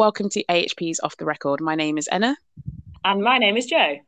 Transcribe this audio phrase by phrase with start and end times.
[0.00, 1.60] welcome to AHP's Off the Record.
[1.60, 2.34] My name is Enna.
[3.04, 3.98] And my name is Joe.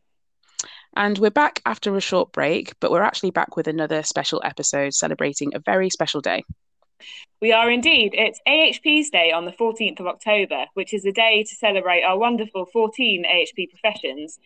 [0.96, 4.94] And we're back after a short break, but we're actually back with another special episode
[4.94, 6.44] celebrating a very special day.
[7.42, 8.14] We are indeed.
[8.14, 12.16] It's AHP's Day on the 14th of October, which is a day to celebrate our
[12.16, 14.38] wonderful 14 AHP professions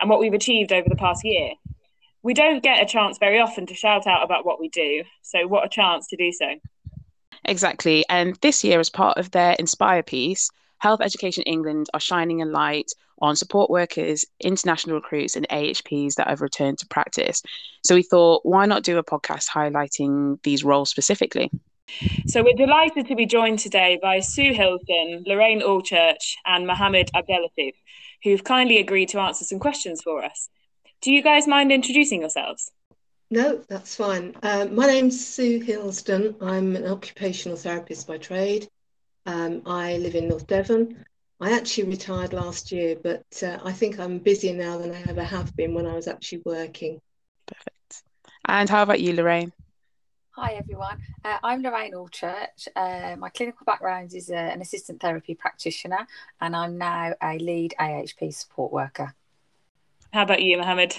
[0.00, 1.50] and what we've achieved over the past year.
[2.22, 5.46] We don't get a chance very often to shout out about what we do, so
[5.46, 6.54] what a chance to do so.
[7.44, 8.06] Exactly.
[8.08, 12.46] And this year, as part of their Inspire piece, Health Education England are shining a
[12.46, 17.42] light on support workers, international recruits, and AHPs that have returned to practice.
[17.82, 21.50] So we thought, why not do a podcast highlighting these roles specifically?
[22.26, 27.74] So we're delighted to be joined today by Sue Hilton, Lorraine Allchurch, and Mohammed Abdelatif,
[28.22, 30.48] who've kindly agreed to answer some questions for us.
[31.00, 32.70] Do you guys mind introducing yourselves?
[33.30, 34.34] No, that's fine.
[34.42, 36.36] Uh, my name's Sue Hilton.
[36.40, 38.68] I'm an occupational therapist by trade.
[39.26, 41.04] Um, I live in North Devon.
[41.40, 45.22] I actually retired last year, but uh, I think I'm busier now than I ever
[45.22, 47.00] have been when I was actually working.
[47.46, 48.04] Perfect.
[48.46, 49.52] And how about you, Lorraine?
[50.38, 52.68] Hi everyone, uh, I'm Lorraine Allchurch.
[52.76, 56.06] Uh, my clinical background is uh, an assistant therapy practitioner
[56.42, 59.14] and I'm now a lead AHP support worker.
[60.12, 60.94] How about you, Mohammed?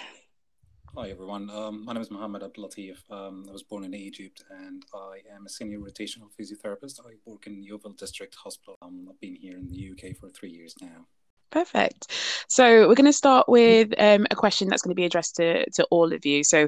[0.98, 2.98] Hi everyone, um, my name is Mohammed Abdelatif.
[3.12, 7.00] Um, I was born in Egypt and I am a senior rotational physiotherapist.
[7.00, 8.78] I work in Yeovil District Hospital.
[8.82, 11.06] Um, I've been here in the UK for three years now.
[11.52, 12.12] Perfect.
[12.48, 15.70] So we're going to start with um, a question that's going to be addressed to,
[15.70, 16.44] to all of you.
[16.44, 16.68] So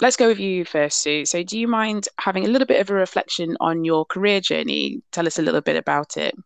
[0.00, 1.24] let's go with you first, Sue.
[1.24, 5.02] So, do you mind having a little bit of a reflection on your career journey?
[5.10, 6.36] Tell us a little bit about it.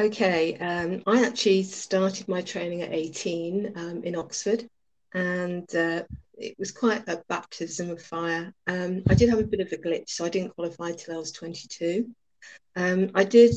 [0.00, 4.68] Okay, um, I actually started my training at 18 um, in Oxford,
[5.14, 6.02] and uh,
[6.36, 8.52] it was quite a baptism of fire.
[8.66, 11.18] Um, I did have a bit of a glitch, so I didn't qualify till I
[11.18, 12.10] was 22.
[12.76, 13.54] Um, I did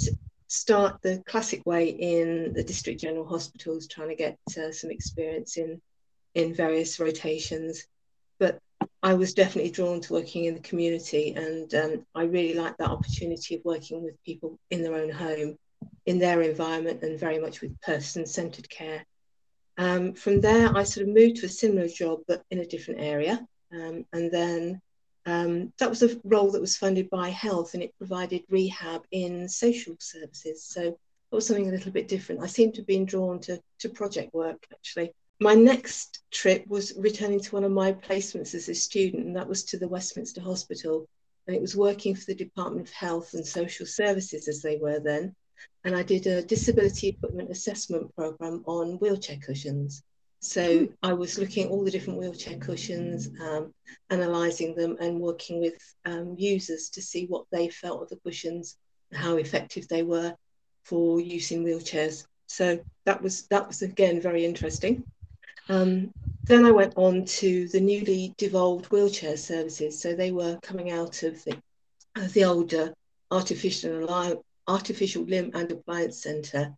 [0.47, 5.57] start the classic way in the district general hospitals, trying to get uh, some experience
[5.57, 5.81] in
[6.35, 7.87] in various rotations.
[8.39, 8.59] But
[9.01, 12.89] I was definitely drawn to working in the community, and um, I really liked that
[12.89, 15.57] opportunity of working with people in their own home,
[16.05, 19.05] in their environment, and very much with person centered care.
[19.77, 23.01] Um, from there, I sort of moved to a similar job, but in a different
[23.01, 23.45] area.
[23.71, 24.81] Um, and then
[25.25, 29.49] um, that was a role that was funded by health and it provided rehab in
[29.49, 30.63] social services.
[30.63, 32.41] So that was something a little bit different.
[32.41, 36.93] I seem to have been drawn to, to project work actually my next trip was
[36.97, 40.41] returning to one of my placements as a student, and that was to the Westminster
[40.41, 41.07] Hospital.
[41.47, 44.99] And it was working for the Department of Health and Social Services, as they were
[44.99, 45.35] then.
[45.83, 50.03] And I did a disability equipment assessment program on wheelchair cushions.
[50.39, 53.73] So I was looking at all the different wheelchair cushions, um,
[54.09, 55.75] analysing them, and working with
[56.05, 58.77] um, users to see what they felt of the cushions
[59.11, 60.35] and how effective they were
[60.83, 62.25] for use in wheelchairs.
[62.47, 65.03] So that was that was again very interesting.
[65.67, 69.99] Um, then I went on to the newly devolved wheelchair services.
[69.99, 71.57] So they were coming out of the,
[72.15, 72.93] uh, the older
[73.31, 74.07] artificial,
[74.67, 76.73] artificial limb and appliance centre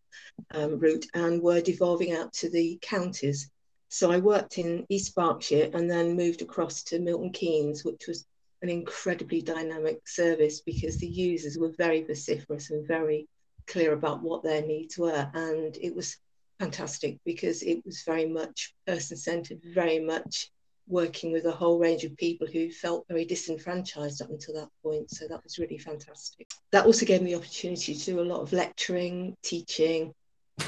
[0.52, 3.50] um, route and were devolving out to the counties.
[3.90, 8.26] So I worked in East Berkshire and then moved across to Milton Keynes, which was
[8.62, 13.28] an incredibly dynamic service because the users were very vociferous and very
[13.68, 15.30] clear about what their needs were.
[15.34, 16.18] And it was
[16.60, 20.50] fantastic because it was very much person centered, very much
[20.88, 25.10] working with a whole range of people who felt very disenfranchised up until that point.
[25.12, 26.48] So that was really fantastic.
[26.72, 30.14] That also gave me the opportunity to do a lot of lecturing, teaching,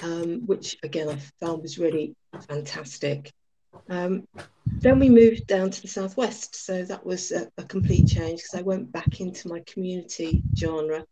[0.04, 2.16] um, which again I found was really
[2.48, 3.32] fantastic.
[3.90, 4.28] Um,
[4.66, 8.56] then we moved down to the southwest, so that was a, a complete change because
[8.56, 11.06] I went back into my community genre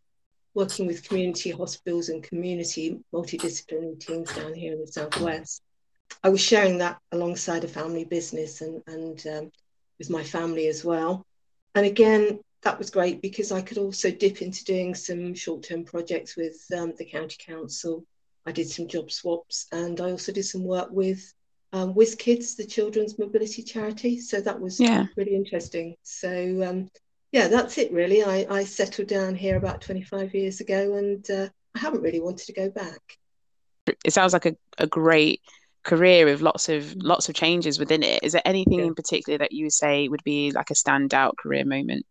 [0.54, 5.62] working with community hospitals and community multidisciplinary teams down here in the southwest.
[6.22, 9.52] I was sharing that alongside a family business and, and um,
[9.98, 11.24] with my family as well.
[11.74, 15.84] And again, that was great because I could also dip into doing some short term
[15.84, 18.04] projects with um, the county council.
[18.46, 21.32] I did some job swaps and I also did some work with
[21.72, 24.18] um, Whizz-Kidz, the children's mobility charity.
[24.20, 25.06] So that was yeah.
[25.16, 25.94] really interesting.
[26.02, 26.90] So um,
[27.30, 28.24] yeah, that's it really.
[28.24, 32.46] I, I settled down here about 25 years ago and uh, I haven't really wanted
[32.46, 33.18] to go back.
[34.04, 35.42] It sounds like a, a great
[35.88, 38.22] career with lots of lots of changes within it.
[38.22, 38.86] Is there anything yeah.
[38.86, 42.06] in particular that you would say would be like a standout career moment?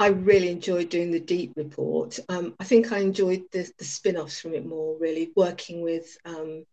[0.00, 2.18] I really enjoyed doing the deep report.
[2.28, 6.64] Um, I think I enjoyed the, the spin-offs from it more, really, working with um,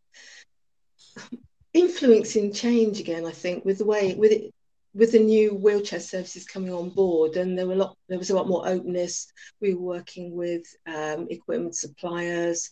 [1.74, 4.54] influencing change again, I think, with the way with it
[4.94, 8.30] with the new wheelchair services coming on board, and there were a lot, there was
[8.30, 9.28] a lot more openness.
[9.60, 12.72] We were working with um, equipment suppliers,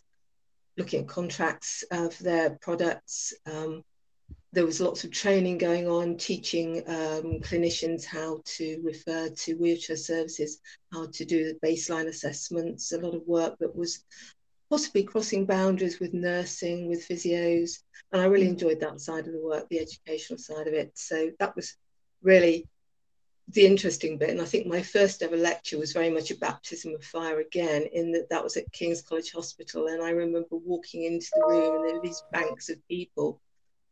[0.77, 3.33] looking at contracts uh, for their products.
[3.45, 3.83] Um,
[4.51, 9.97] there was lots of training going on, teaching um, clinicians how to refer to wheelchair
[9.97, 10.59] services,
[10.91, 14.03] how to do the baseline assessments, a lot of work that was
[14.69, 17.79] possibly crossing boundaries with nursing, with physios.
[18.11, 20.91] And I really enjoyed that side of the work, the educational side of it.
[20.95, 21.75] So that was
[22.21, 22.67] really
[23.49, 24.29] the interesting bit.
[24.29, 27.83] And I think my first ever lecture was very much a baptism of fire again,
[27.93, 29.87] in that that was at King's College Hospital.
[29.87, 33.39] And I remember walking into the room and there were these banks of people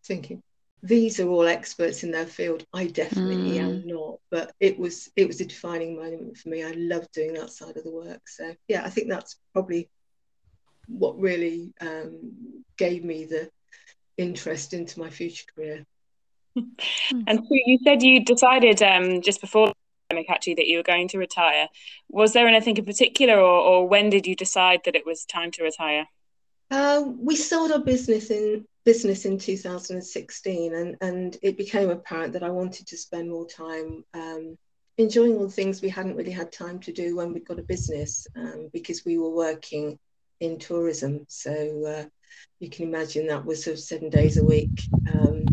[0.03, 0.41] thinking,
[0.83, 2.65] these are all experts in their field.
[2.73, 3.61] I definitely mm.
[3.61, 6.63] am not, but it was it was a defining moment for me.
[6.63, 8.27] I love doing that side of the work.
[8.27, 9.89] So yeah, I think that's probably
[10.87, 13.49] what really um, gave me the
[14.17, 15.85] interest into my future career.
[16.55, 21.07] And so you said you decided um, just before the actually that you were going
[21.09, 21.67] to retire.
[22.09, 25.51] Was there anything in particular, or, or when did you decide that it was time
[25.51, 26.05] to retire?
[26.69, 32.43] Uh, we sold our business in business in 2016, and and it became apparent that
[32.43, 34.57] I wanted to spend more time um,
[34.97, 37.63] enjoying all the things we hadn't really had time to do when we got a
[37.63, 39.99] business, um, because we were working
[40.39, 41.25] in tourism.
[41.27, 42.05] So uh,
[42.59, 45.45] you can imagine that was sort of seven days a week, um,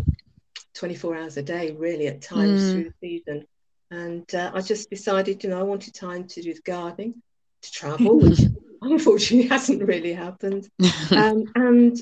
[0.78, 2.72] 24 hours a day, really, at times mm.
[2.72, 3.46] through the season.
[3.90, 7.20] And uh, I just decided, you know, I wanted time to do the gardening,
[7.62, 8.40] to travel, which
[8.80, 10.68] unfortunately hasn't really happened.
[11.10, 11.96] Um, and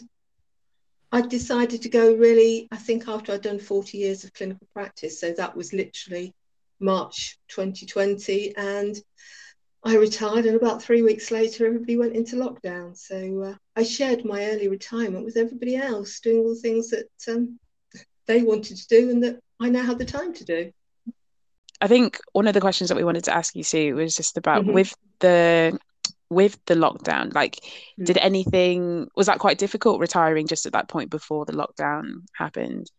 [1.13, 5.21] I decided to go really, I think, after I'd done 40 years of clinical practice.
[5.21, 6.35] So that was literally
[6.81, 8.57] March 2020.
[8.57, 8.97] And
[9.85, 12.97] I retired, and about three weeks later, everybody went into lockdown.
[12.97, 17.09] So uh, I shared my early retirement with everybody else, doing all the things that
[17.29, 17.59] um,
[18.27, 20.73] they wanted to do and that I now had the time to do.
[21.81, 24.37] I think one of the questions that we wanted to ask you, Sue, was just
[24.37, 24.73] about mm-hmm.
[24.73, 25.79] with the
[26.29, 28.05] with the lockdown like mm-hmm.
[28.05, 32.91] did anything was that quite difficult retiring just at that point before the lockdown happened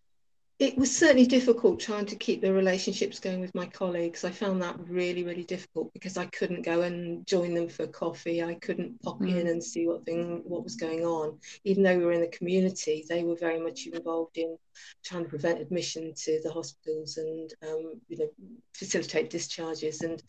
[0.60, 4.24] it was certainly difficult trying to keep the relationships going with my colleagues.
[4.24, 8.44] I found that really, really difficult because I couldn't go and join them for coffee.
[8.44, 9.30] I couldn't pop mm.
[9.30, 11.38] in and see what thing what was going on.
[11.64, 14.58] Even though we were in the community, they were very much involved in
[15.06, 18.30] trying to prevent admission to the hospitals and um, you know
[18.74, 20.02] facilitate discharges.
[20.02, 20.24] And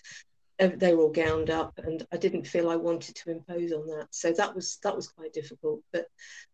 [0.59, 4.09] they were all gowned up, and I didn't feel I wanted to impose on that.
[4.11, 5.81] So that was that was quite difficult.
[5.91, 6.05] But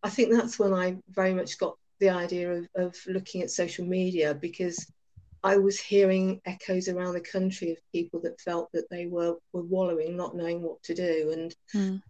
[0.01, 3.85] I think that's when I very much got the idea of, of looking at social
[3.85, 4.85] media because
[5.43, 9.61] I was hearing echoes around the country of people that felt that they were were
[9.61, 11.31] wallowing, not knowing what to do.
[11.33, 12.01] And mm.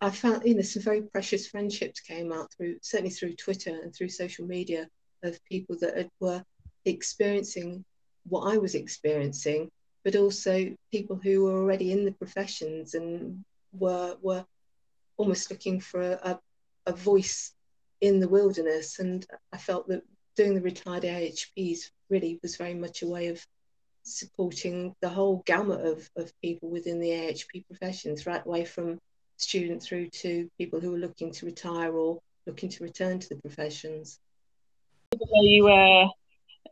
[0.00, 3.94] I found, you know, some very precious friendships came out through certainly through Twitter and
[3.94, 4.88] through social media
[5.22, 6.42] of people that had, were
[6.84, 7.84] experiencing
[8.28, 9.70] what I was experiencing,
[10.02, 14.44] but also people who were already in the professions and were were
[15.16, 16.40] almost looking for a,
[16.86, 17.53] a voice
[18.04, 18.98] in the wilderness.
[18.98, 20.02] And I felt that
[20.36, 23.44] doing the retired AHPs really was very much a way of
[24.02, 28.98] supporting the whole gamut of, of people within the AHP professions, right away from
[29.38, 33.36] student through to people who are looking to retire or looking to return to the
[33.36, 34.20] professions.
[35.32, 36.08] You were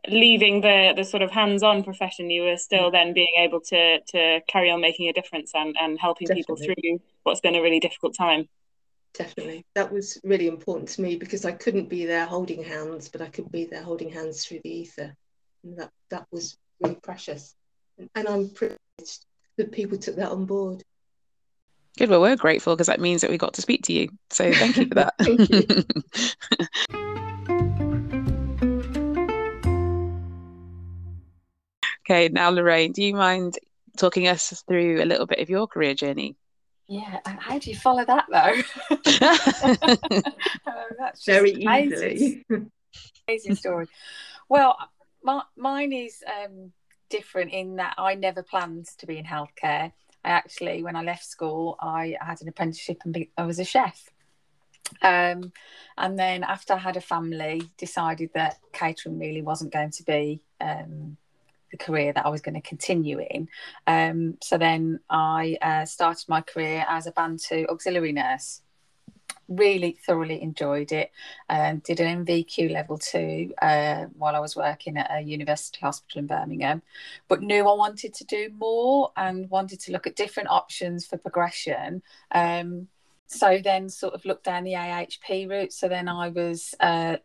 [0.07, 4.41] leaving the the sort of hands-on profession, you were still then being able to to
[4.47, 6.43] carry on making a difference and, and helping Definitely.
[6.43, 8.47] people through what's been a really difficult time
[9.13, 9.65] definitely.
[9.75, 13.27] That was really important to me because I couldn't be there holding hands, but I
[13.27, 15.15] could be there holding hands through the ether.
[15.63, 17.55] And that, that was really precious.
[17.97, 19.25] And, and I'm privileged
[19.57, 20.83] that people took that on board.
[21.97, 22.09] Good.
[22.09, 24.09] Well, we're grateful because that means that we got to speak to you.
[24.31, 25.13] So thank you for that.
[25.21, 25.63] thank you.
[32.05, 33.59] okay, now Lorraine, do you mind
[33.95, 36.35] talking us through a little bit of your career journey?
[36.93, 38.61] Yeah, how do you follow that though?
[40.99, 42.45] That's very easily.
[43.27, 43.87] Amazing story.
[44.47, 44.77] Well,
[45.23, 46.71] my, mine is um,
[47.09, 49.91] different in that I never planned to be in healthcare.
[50.23, 53.65] I actually, when I left school, I had an apprenticeship and be, I was a
[53.65, 54.11] chef.
[55.01, 55.51] Um,
[55.97, 60.43] and then after I had a family, decided that catering really wasn't going to be
[60.61, 61.17] um,
[61.73, 63.49] the career that I was going to continue in.
[63.87, 68.61] Um, so then I uh, started my career as a band two auxiliary nurse.
[69.49, 71.11] Really thoroughly enjoyed it.
[71.49, 76.19] Um, did an NVQ level two uh, while I was working at a university hospital
[76.19, 76.83] in Birmingham,
[77.27, 81.17] but knew I wanted to do more and wanted to look at different options for
[81.17, 82.03] progression.
[82.31, 82.87] Um,
[83.25, 85.73] so then sort of looked down the AHP route.
[85.73, 87.17] So then I was uh,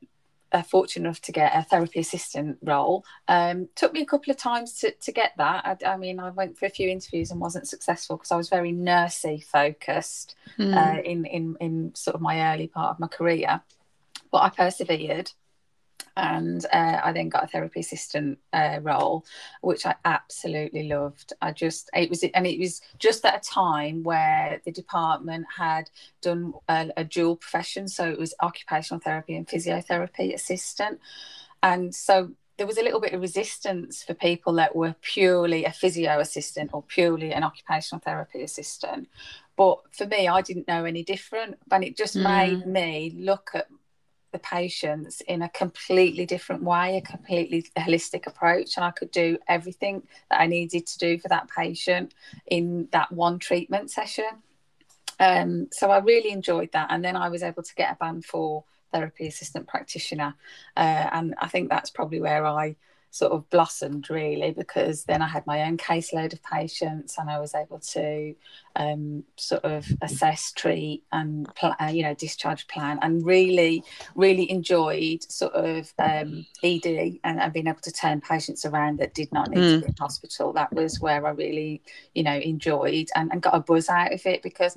[0.52, 3.04] uh, fortunate enough to get a therapy assistant role.
[3.26, 5.64] Um, took me a couple of times to, to get that.
[5.64, 8.48] I, I, mean, I went for a few interviews and wasn't successful because I was
[8.48, 10.74] very nursey focused mm.
[10.74, 13.60] uh, in, in in sort of my early part of my career.
[14.30, 15.32] But I persevered
[16.18, 19.24] and uh, I then got a therapy assistant uh, role,
[19.60, 21.32] which I absolutely loved.
[21.40, 25.88] I just it was and it was just at a time where the department had
[26.20, 30.98] done a, a dual profession, so it was occupational therapy and physiotherapy assistant,
[31.62, 35.70] and so there was a little bit of resistance for people that were purely a
[35.70, 39.08] physio assistant or purely an occupational therapy assistant.
[39.56, 42.24] But for me, I didn't know any different, and it just mm.
[42.24, 43.68] made me look at
[44.32, 48.76] the patients in a completely different way, a completely holistic approach.
[48.76, 52.14] And I could do everything that I needed to do four that patient
[52.46, 54.42] in that one treatment session.
[55.20, 56.88] Um, so I really enjoyed that.
[56.90, 60.34] And then I was able to get a band for therapy assistant practitioner.
[60.76, 62.76] Uh, and I think that's probably where I
[63.18, 67.40] sort of blossomed really because then I had my own caseload of patients and I
[67.40, 68.34] was able to
[68.76, 73.82] um, sort of assess, treat, and pl- uh, you know discharge plan, and really,
[74.14, 79.14] really enjoyed sort of um, ED and, and, being able to turn patients around that
[79.14, 79.74] did not need mm.
[79.74, 80.52] to be in hospital.
[80.52, 81.82] That was where I really,
[82.14, 84.76] you know, enjoyed and, and got a buzz out of it because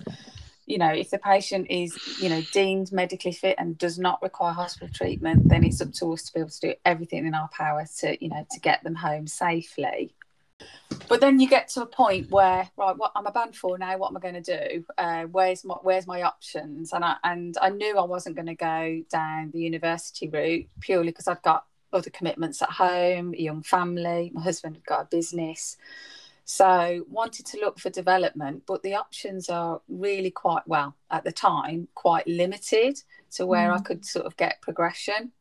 [0.72, 4.54] you know, if the patient is, you know, deemed medically fit and does not require
[4.54, 7.50] hospital treatment, then it's up to us to be able to do everything in our
[7.50, 10.13] power to, you know, to get them home safely.
[11.10, 13.98] But then you get to a point where, right, what I'm a band four now.
[13.98, 14.86] What am I going to do?
[14.98, 16.94] Uh, where's my where's my options?
[16.94, 21.10] And I and I knew I wasn't going to go down the university route purely
[21.10, 24.32] because I've got other commitments at home, a young family.
[24.34, 25.75] My husband had got a business.
[26.53, 31.31] So wanted to look for development, but the options are really quite well at the
[31.31, 33.01] time, quite limited
[33.38, 33.79] to where mm.
[33.79, 35.31] I could sort of get progression.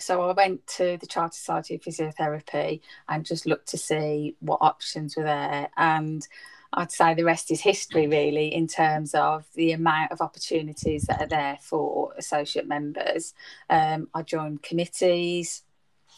[0.00, 4.60] So I went to the Chartered Society of Physiotherapy and just looked to see what
[4.62, 5.68] options were there.
[5.76, 6.26] And
[6.72, 11.20] I'd say the rest is history, really, in terms of the amount of opportunities that
[11.20, 13.34] are there for associate members.
[13.68, 15.64] Um, I joined committees.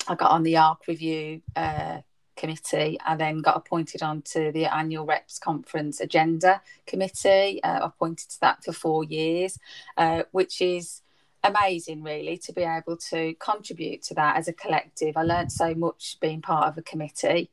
[0.07, 2.03] I got on the ARC review uh,
[2.39, 2.99] committee.
[3.05, 7.63] I then got appointed onto the annual reps conference agenda committee.
[7.63, 9.59] Uh, appointed to that for four years,
[9.99, 11.03] uh, which is
[11.45, 15.17] amazing really to be able to contribute to that as a collective.
[15.17, 17.51] I learned so much being part of a committee,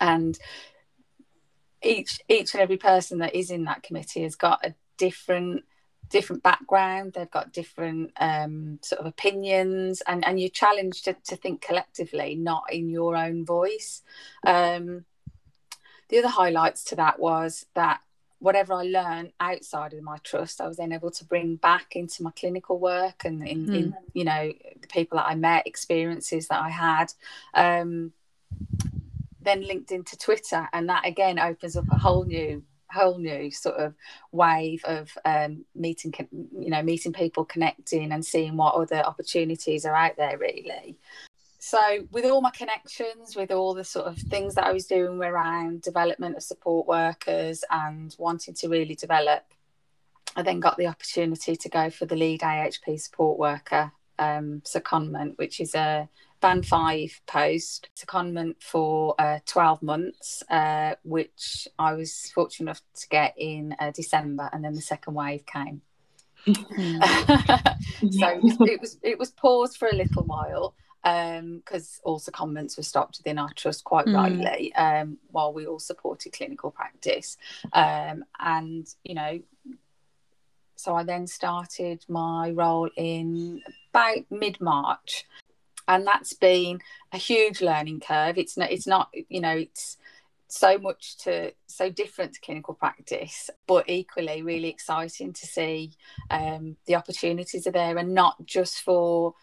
[0.00, 0.38] and
[1.82, 5.64] each each and every person that is in that committee has got a different
[6.08, 11.36] different background they've got different um, sort of opinions and and you're challenged to, to
[11.36, 14.02] think collectively not in your own voice
[14.46, 15.04] um,
[16.08, 18.00] the other highlights to that was that
[18.38, 22.22] whatever I learned outside of my trust, I was then able to bring back into
[22.22, 23.74] my clinical work and in, mm.
[23.74, 27.12] in you know the people that I met, experiences that I had.
[27.54, 28.12] Um,
[29.40, 33.76] then linked into Twitter, and that again opens up a whole new whole new sort
[33.76, 33.94] of
[34.32, 39.94] wave of um, meeting, you know, meeting people, connecting, and seeing what other opportunities are
[39.94, 40.38] out there.
[40.38, 40.96] Really.
[41.58, 45.20] So, with all my connections, with all the sort of things that I was doing
[45.20, 49.42] around development of support workers and wanting to really develop,
[50.36, 55.38] I then got the opportunity to go for the lead AHP support worker um, secondment,
[55.38, 56.08] which is a
[56.40, 63.08] band five post secondment for uh, 12 months, uh, which I was fortunate enough to
[63.08, 65.82] get in uh, December, and then the second wave came.
[66.46, 67.02] Mm.
[68.12, 72.18] so it was, it was, it was paused for a little while because um, all
[72.18, 74.14] secondments were stopped within our trust quite mm.
[74.14, 77.36] rightly um, while we all supported clinical practice
[77.72, 79.38] um, and you know
[80.76, 85.24] so I then started my role in about mid March
[85.88, 86.80] and that's been
[87.12, 89.96] a huge learning curve it's not it's not you know it's
[90.48, 95.92] so much to so different to clinical practice but equally really exciting to see
[96.30, 99.34] um, the opportunities are there and not just for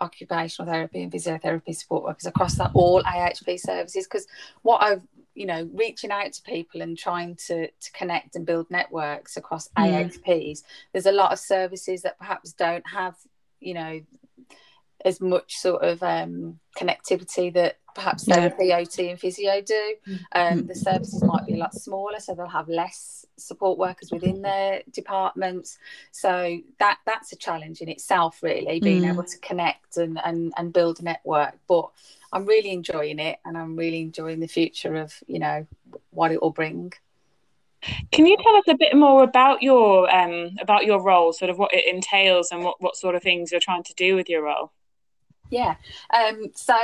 [0.00, 4.26] occupational therapy and physiotherapy support workers across that all AHP services because
[4.62, 5.02] what I've
[5.34, 9.68] you know reaching out to people and trying to to connect and build networks across
[9.68, 10.10] mm.
[10.10, 10.62] AHPs
[10.92, 13.14] there's a lot of services that perhaps don't have
[13.60, 14.00] you know
[15.06, 19.94] as much sort of um, connectivity that perhaps therapy, OT, and physio do.
[20.32, 24.42] Um, the services might be a lot smaller, so they'll have less support workers within
[24.42, 25.78] their departments.
[26.10, 29.12] So that that's a challenge in itself, really, being mm.
[29.12, 31.54] able to connect and, and and build a network.
[31.68, 31.88] But
[32.32, 35.66] I'm really enjoying it, and I'm really enjoying the future of you know
[36.10, 36.92] what it will bring.
[38.10, 41.58] Can you tell us a bit more about your um, about your role, sort of
[41.58, 44.42] what it entails, and what what sort of things you're trying to do with your
[44.42, 44.72] role?
[45.50, 45.76] Yeah.
[46.12, 46.76] Um, so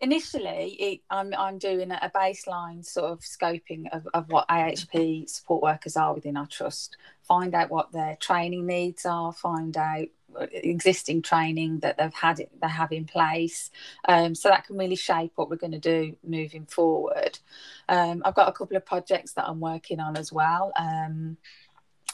[0.00, 5.62] initially, it, I'm I'm doing a baseline sort of scoping of, of what AHP support
[5.62, 6.96] workers are within our trust.
[7.22, 9.32] Find out what their training needs are.
[9.32, 10.08] Find out
[10.52, 13.70] existing training that they've had they have in place
[14.06, 17.38] um, so that can really shape what we're going to do moving forward
[17.88, 21.36] um, i've got a couple of projects that i'm working on as well um,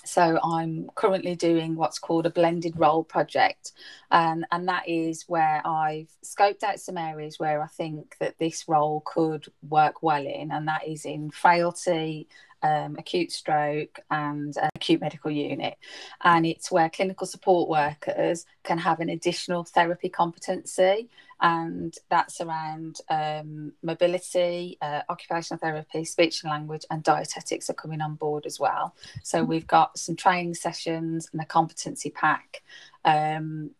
[0.04, 3.72] so I'm currently doing what's called a blended role project,
[4.10, 8.68] and and that is where I've scoped out some areas where I think that this
[8.68, 12.28] role could work well in, and that is in frailty,
[12.64, 15.76] um, acute stroke and acute medical unit.
[16.22, 21.08] And it's where clinical support workers can have an additional therapy competency,
[21.40, 28.00] and that's around um, mobility, uh, occupational therapy, speech and language, and dietetics are coming
[28.00, 28.94] on board as well.
[29.22, 29.50] So mm-hmm.
[29.50, 32.62] we've got some training sessions and a competency pack.
[33.04, 33.72] Um,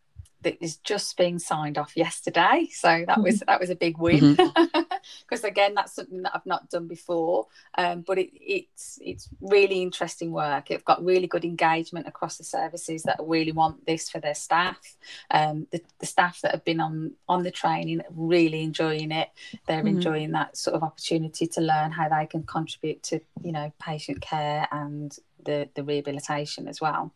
[0.42, 2.68] that is just being signed off yesterday.
[2.74, 3.44] So that was mm-hmm.
[3.46, 4.36] that was a big win
[5.20, 7.46] because again, that's something that I've not done before.
[7.76, 10.70] Um, but it, it's it's really interesting work.
[10.70, 14.96] It's got really good engagement across the services that really want this for their staff.
[15.30, 19.30] Um, the, the staff that have been on on the training really enjoying it.
[19.66, 19.88] They're mm-hmm.
[19.88, 24.20] enjoying that sort of opportunity to learn how they can contribute to you know patient
[24.20, 27.12] care and the the rehabilitation as well.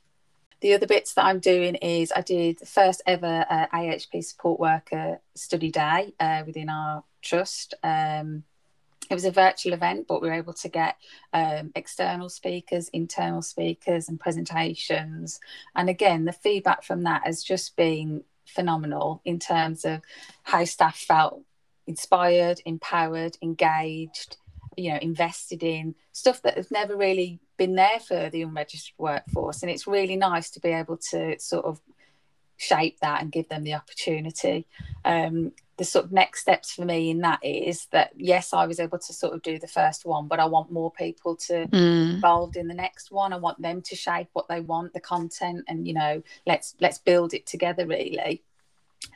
[0.60, 4.58] The other bits that I'm doing is I did the first ever uh, AHP support
[4.58, 7.74] worker study day uh, within our trust.
[7.82, 8.44] Um,
[9.10, 10.96] it was a virtual event, but we were able to get
[11.32, 15.40] um, external speakers, internal speakers, and presentations.
[15.74, 20.02] And again, the feedback from that has just been phenomenal in terms of
[20.42, 21.42] how staff felt
[21.86, 24.36] inspired, empowered, engaged,
[24.76, 29.62] you know, invested in stuff that has never really been there for the unregistered workforce.
[29.62, 31.80] And it's really nice to be able to sort of
[32.58, 34.66] shape that and give them the opportunity.
[35.04, 38.80] Um, the sort of next steps for me in that is that yes, I was
[38.80, 42.14] able to sort of do the first one, but I want more people to mm.
[42.14, 43.32] involved in the next one.
[43.32, 46.98] I want them to shape what they want, the content, and you know, let's let's
[46.98, 48.42] build it together really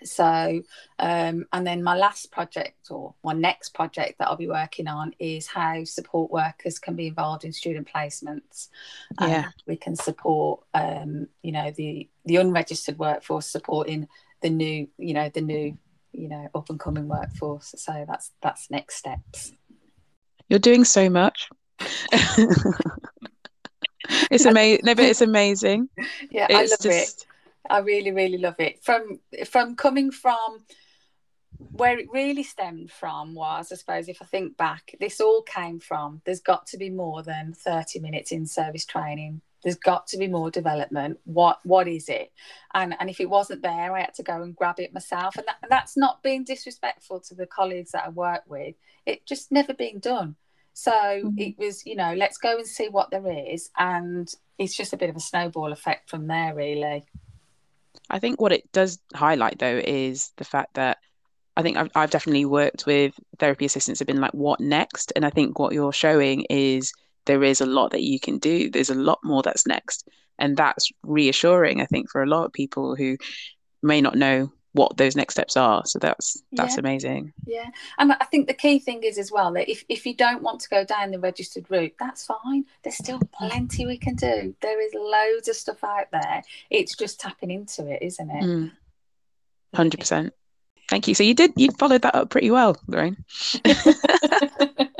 [0.05, 0.63] so
[0.99, 5.13] um, and then my last project or my next project that i'll be working on
[5.19, 8.69] is how support workers can be involved in student placements
[9.21, 14.09] yeah we can support um, you know the the unregistered workforce supporting
[14.41, 15.77] the new you know the new
[16.13, 17.75] you know up and coming workforce.
[17.77, 19.53] So that's that's next steps.
[20.49, 21.49] You're doing so much.
[24.31, 25.89] It's amazing no, but it's amazing.
[26.31, 27.23] Yeah it's i love just...
[27.23, 27.27] it
[27.71, 28.83] I really, really love it.
[28.83, 30.65] From from coming from
[31.59, 35.79] where it really stemmed from was, I suppose, if I think back, this all came
[35.79, 39.43] from there's got to be more than 30 minutes in service training.
[39.63, 41.19] There's got to be more development.
[41.25, 42.33] What what is it?
[42.75, 45.37] And and if it wasn't there, I had to go and grab it myself.
[45.37, 48.75] And, that, and that's not being disrespectful to the colleagues that I work with.
[49.07, 50.37] It just never been done.
[50.75, 51.39] So mm-hmm.
[51.39, 53.71] it was, you know, let's go and see what there is.
[53.79, 57.05] And it's just a bit of a snowball effect from there, really.
[58.11, 60.99] I think what it does highlight though is the fact that
[61.57, 65.13] I think I've, I've definitely worked with therapy assistants have been like, what next?
[65.15, 66.93] And I think what you're showing is
[67.27, 68.71] there is a lot that you can do.
[68.71, 70.09] There's a lot more that's next.
[70.39, 73.17] And that's reassuring, I think, for a lot of people who
[73.83, 75.85] may not know what those next steps are.
[75.85, 76.81] So that's that's yeah.
[76.81, 77.33] amazing.
[77.47, 77.69] Yeah.
[77.99, 80.61] And i think the key thing is as well that if, if you don't want
[80.61, 82.65] to go down the registered route that's fine.
[82.83, 84.55] There's still plenty we can do.
[84.61, 86.43] There is loads of stuff out there.
[86.71, 88.43] It's just tapping into it isn't it?
[88.43, 88.73] Mm.
[89.75, 90.31] 100%
[90.89, 91.15] thank you.
[91.15, 93.17] So you did you followed that up pretty well lorraine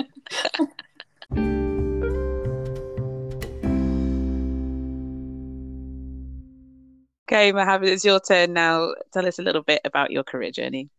[7.33, 8.93] Okay, Mohammed, it's your turn now.
[9.11, 10.91] Tell us a little bit about your career journey.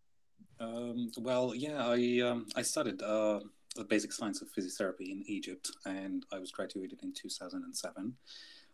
[0.60, 3.41] Um, well, yeah, I um, I studied uh,
[3.76, 8.15] the basic science of physiotherapy in Egypt, and I was graduated in 2007.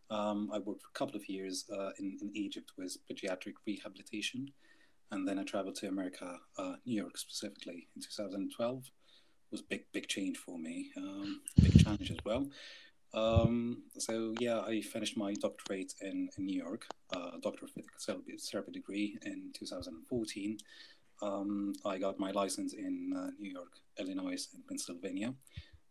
[0.10, 4.52] Um, I worked for a couple of years uh, in, in Egypt with pediatric rehabilitation,
[5.12, 8.86] and then I traveled to America, uh, New York specifically, in 2012.
[8.86, 12.48] It was a big, big change for me, um, big challenge as well.
[13.14, 18.38] Um, so yeah, I finished my doctorate in, in New York, uh, doctor of physical
[18.52, 20.58] therapy degree in 2014.
[21.22, 25.34] Um, I got my license in uh, New York, Illinois, and Pennsylvania,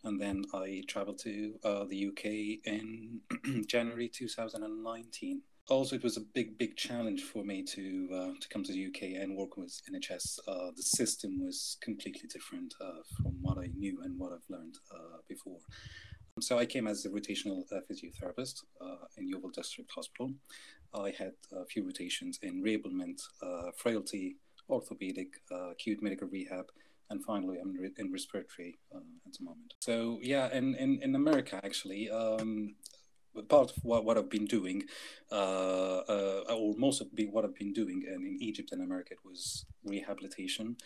[0.04, 3.20] and then I traveled to uh, the UK in
[3.66, 5.42] January 2019.
[5.68, 8.86] Also, it was a big, big challenge for me to uh, to come to the
[8.86, 10.38] UK and work with NHS.
[10.48, 14.78] Uh, the system was completely different uh, from what I knew and what I've learned
[15.28, 15.58] before.
[16.40, 20.32] So I came as a rotational uh, physiotherapist uh, in Yeovil District Hospital.
[20.94, 24.36] I had a few rotations in reablement, uh, frailty,
[24.70, 25.28] orthopedic,
[25.70, 26.66] acute medical rehab,
[27.10, 29.74] and finally I'm in respiratory uh, at the moment.
[29.80, 32.74] So yeah, in, in, in America actually, um,
[33.48, 34.84] part of what, what I've been doing,
[35.30, 39.24] uh, uh, or most of what I've been doing in, in Egypt and America, it
[39.24, 40.76] was rehabilitation,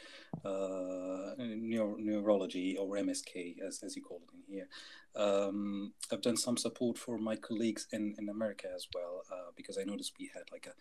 [0.45, 4.69] uh, neuro- neurology or MSK, as, as you call it in here.
[5.15, 9.77] Um, I've done some support for my colleagues in, in America as well, uh, because
[9.79, 10.73] I noticed we had like a,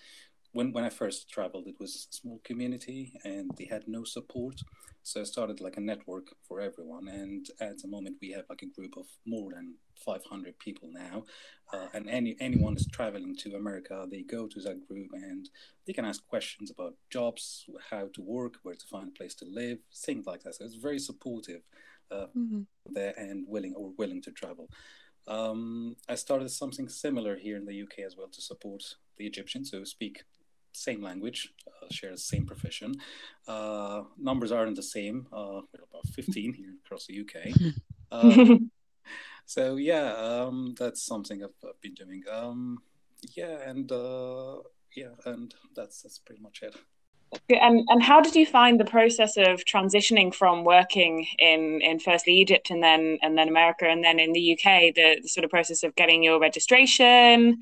[0.54, 4.62] when, when I first traveled, it was a small community and they had no support.
[5.04, 7.08] So I started like a network for everyone.
[7.08, 11.24] And at the moment, we have like a group of more than 500 people now.
[11.74, 15.50] Uh, and any anyone is traveling to America, they go to that group and
[15.88, 19.46] they can ask questions about jobs, how to work, where to find a place to
[19.46, 20.56] live, things like that.
[20.56, 21.62] So it's very supportive
[22.12, 22.62] uh, mm-hmm.
[22.86, 24.70] there and willing or willing to travel.
[25.28, 28.84] Um, I started something similar here in the UK as well to support
[29.18, 30.24] the Egyptians who speak
[30.72, 32.96] same language, uh, share the same profession.
[33.48, 35.28] Uh, numbers aren't the same.
[35.32, 37.54] Uh, we're about 15 here across the UK.
[38.12, 38.58] Uh,
[39.46, 42.24] so yeah, um, that's something I've, I've been doing.
[42.30, 42.80] Um,
[43.38, 44.58] yeah, and uh,
[44.96, 46.76] yeah, and that's that's pretty much it.
[47.50, 52.34] And and how did you find the process of transitioning from working in in firstly
[52.34, 55.50] Egypt and then and then America and then in the UK, the, the sort of
[55.50, 57.60] process of getting your registration,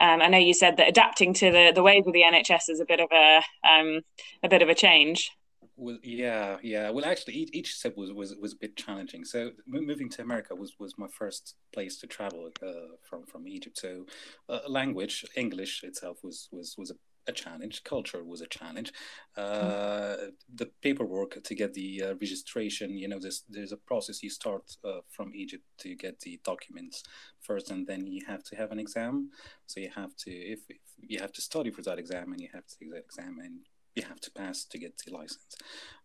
[0.00, 2.80] um, I know you said that adapting to the, the ways of the NHS is
[2.80, 4.00] a bit of a um,
[4.42, 5.30] a bit of a change.
[5.76, 6.90] Well, yeah, yeah.
[6.90, 9.24] Well, actually, each, each step was, was was a bit challenging.
[9.24, 13.78] So moving to America was, was my first place to travel uh, from from Egypt.
[13.78, 14.04] So
[14.48, 16.94] uh, language, English itself was was was a
[17.26, 17.84] a challenge.
[17.84, 18.92] Culture was a challenge.
[19.36, 20.16] Uh,
[20.54, 24.22] the paperwork to get the uh, registration, you know, there's there's a process.
[24.22, 27.02] You start uh, from Egypt to get the documents
[27.40, 29.30] first, and then you have to have an exam.
[29.66, 32.48] So you have to, if, if you have to study for that exam, and you
[32.52, 33.60] have to take that exam, and
[33.96, 35.56] you have to pass to get the license,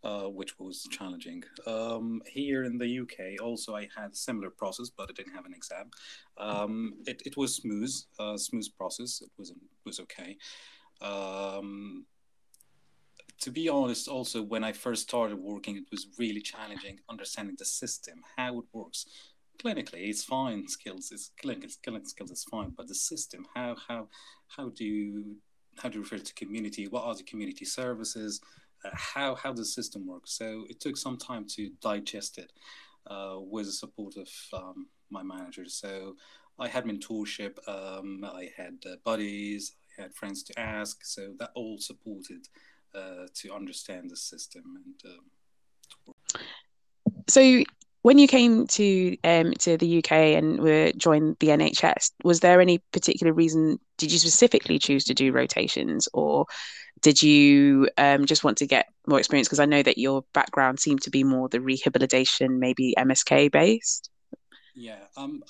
[0.04, 1.44] uh, which was challenging.
[1.68, 5.46] Um, here in the UK, also I had a similar process, but I didn't have
[5.46, 5.92] an exam.
[6.38, 9.22] Um, it, it was smooth, uh, smooth process.
[9.22, 10.38] It was it was okay.
[11.02, 12.06] Um,
[13.42, 17.66] to be honest, also when I first started working, it was really challenging understanding the
[17.66, 19.06] system, how it works.
[19.60, 20.68] Clinically, it's fine.
[20.68, 24.08] Skills, it's clinical, clinical skills is fine, but the system, how how
[24.48, 25.38] how do you
[25.78, 26.88] how do you refer to community?
[26.88, 28.42] What are the community services?
[28.84, 30.24] Uh, how how does the system work?
[30.26, 32.52] So it took some time to digest it
[33.08, 35.66] uh, with the support of um, my manager.
[35.68, 36.16] So
[36.58, 37.56] I had mentorship.
[37.68, 41.04] Um, I had uh, buddies had friends to ask.
[41.04, 42.48] So that all supported
[42.94, 44.64] uh, to understand the system.
[44.86, 46.44] And um...
[47.28, 47.64] so,
[48.02, 52.62] when you came to um, to the UK and were joined the NHS, was there
[52.62, 53.80] any particular reason?
[53.98, 56.46] Did you specifically choose to do rotations, or
[57.02, 59.48] did you um, just want to get more experience?
[59.48, 64.10] Because I know that your background seemed to be more the rehabilitation, maybe MSK based.
[64.76, 65.44] Yeah, um,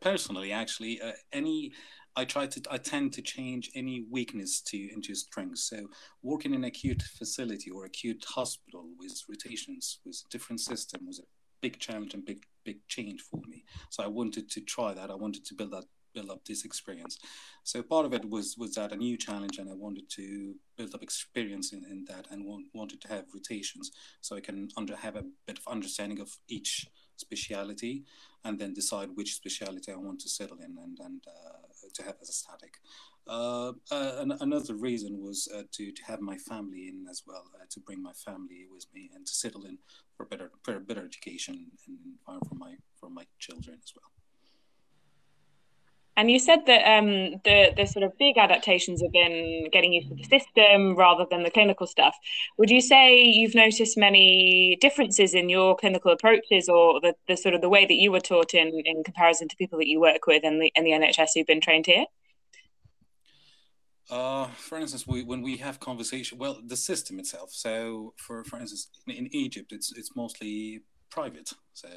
[0.00, 1.72] personally, actually, uh, any
[2.16, 5.58] I try to I tend to change any weakness to into strength.
[5.58, 5.88] So
[6.22, 11.22] working in acute facility or acute hospital with rotations with different system was a
[11.60, 13.64] big challenge and big big change for me.
[13.90, 15.10] So I wanted to try that.
[15.10, 17.18] I wanted to build that build up this experience.
[17.64, 20.94] So part of it was was that a new challenge, and I wanted to build
[20.94, 24.96] up experience in, in that, and want, wanted to have rotations so I can under
[24.96, 28.04] have a bit of understanding of each speciality,
[28.44, 32.16] and then decide which speciality I want to settle in and and uh, to have
[32.20, 32.74] as a static.
[33.26, 37.64] Uh, uh, another reason was uh, to, to have my family in as well, uh,
[37.70, 39.78] to bring my family with me and to settle in
[40.16, 44.21] for better for better education and for my for my children as well.
[46.16, 50.08] And you said that um, the the sort of big adaptations have been getting used
[50.08, 52.14] to the system rather than the clinical stuff.
[52.58, 57.54] Would you say you've noticed many differences in your clinical approaches, or the, the sort
[57.54, 60.26] of the way that you were taught in in comparison to people that you work
[60.26, 62.04] with in the in the NHS who've been trained here?
[64.10, 67.50] Uh, for instance, we, when we have conversation, well, the system itself.
[67.52, 71.50] So, for for instance, in, in Egypt, it's it's mostly private.
[71.72, 71.88] So,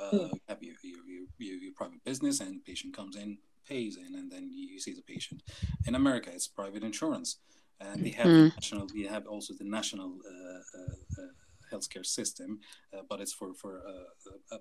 [0.00, 0.32] uh, mm.
[0.32, 4.30] you have your, your, your, your private business, and patient comes in, pays in, and
[4.30, 5.42] then you see the patient.
[5.86, 7.38] In America, it's private insurance,
[7.80, 8.54] and they have mm.
[8.54, 8.88] national.
[8.94, 11.26] We have also the national uh, uh, uh,
[11.72, 12.60] healthcare system,
[12.92, 14.58] uh, but it's for for uh, a,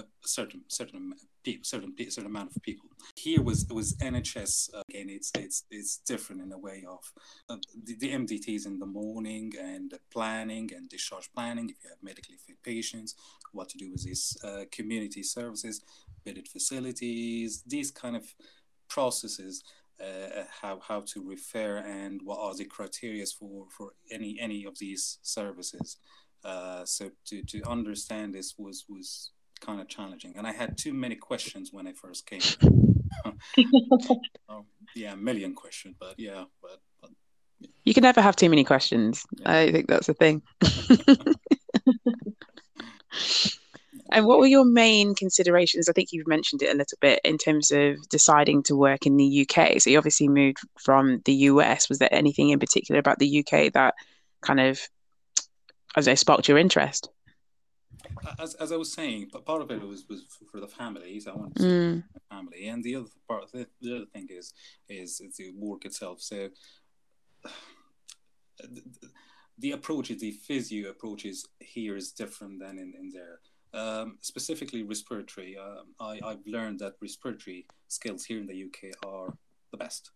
[0.00, 1.14] a, certain certain
[1.44, 2.88] people, certain certain amount of people.
[3.16, 5.08] Here was was NHS again.
[5.08, 7.12] It's it's it's different in a way of
[7.48, 11.70] uh, the, the, MDTs in the morning and planning and discharge planning.
[11.70, 13.14] If you have medically fit patients,
[13.52, 15.80] what to do with these uh, community services,
[16.24, 18.24] bedded facilities, these kind of
[18.88, 19.62] processes.
[20.02, 24.78] uh, how how to refer and what are the criteria for for any any of
[24.78, 25.98] these services.
[26.44, 29.30] Uh, so to to understand this was was
[29.60, 32.40] kind of challenging, and I had too many questions when I first came.
[34.48, 34.64] um,
[34.96, 37.10] yeah, a million questions, but yeah, but, but
[37.60, 37.68] yeah.
[37.84, 39.24] you can never have too many questions.
[39.38, 39.52] Yeah.
[39.52, 40.42] I think that's the thing.
[44.12, 45.88] And what were your main considerations?
[45.88, 49.16] I think you've mentioned it a little bit in terms of deciding to work in
[49.16, 49.80] the UK.
[49.80, 51.88] So you obviously moved from the US.
[51.88, 53.94] Was there anything in particular about the UK that
[54.42, 54.80] kind of,
[55.96, 57.08] as I sparked your interest?
[58.38, 61.26] As, as I was saying, part of it was, was for the families.
[61.26, 62.04] I wanted to mm.
[62.30, 64.52] family, and the other part, the, the other thing is
[64.88, 66.20] is, is the work itself.
[66.20, 66.48] So
[68.58, 68.82] the,
[69.58, 73.40] the approach, the physio approaches here is different than in, in there.
[73.74, 79.34] Um, specifically respiratory, uh, I, I've learned that respiratory skills here in the UK are
[79.70, 80.10] the best.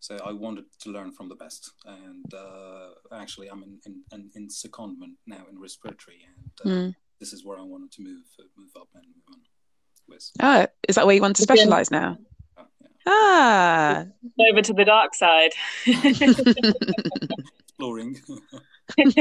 [0.00, 4.30] So I wanted to learn from the best, and uh, actually I'm in, in, in,
[4.36, 6.94] in, secondment now in respiratory, and uh, mm.
[7.18, 9.40] this is where I wanted to move uh, move up and move on
[10.08, 10.30] with.
[10.40, 12.16] Oh, is that where you want to specialize now?
[12.56, 12.88] Oh, yeah.
[13.08, 14.04] Ah,
[14.50, 15.50] over to the dark side.
[15.86, 18.20] Exploring.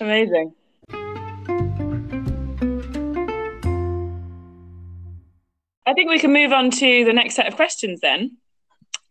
[0.00, 0.54] Amazing.
[5.86, 8.38] I think we can move on to the next set of questions then.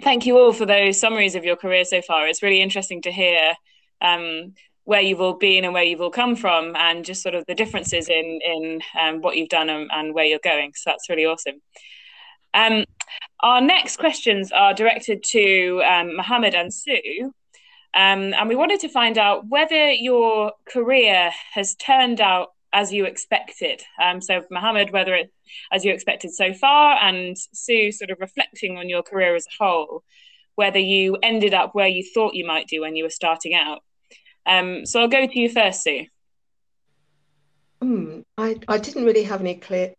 [0.03, 2.27] Thank you all for those summaries of your career so far.
[2.27, 3.53] It's really interesting to hear
[4.01, 7.45] um, where you've all been and where you've all come from, and just sort of
[7.47, 10.73] the differences in in um, what you've done and, and, where you're going.
[10.75, 11.61] So that's really awesome.
[12.53, 12.83] Um,
[13.41, 17.31] our next questions are directed to um, Mohammed and Sue.
[17.93, 23.05] Um, and we wanted to find out whether your career has turned out as you
[23.05, 23.81] expected.
[23.99, 25.31] Um, so, Mohammed, whether it
[25.71, 29.63] as you expected so far, and Sue, sort of reflecting on your career as a
[29.63, 30.03] whole,
[30.55, 33.79] whether you ended up where you thought you might do when you were starting out.
[34.45, 36.05] Um, so, I'll go to you first, Sue.
[37.81, 39.93] Mm, I, I didn't really have any clear